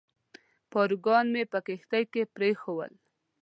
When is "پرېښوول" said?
2.35-2.91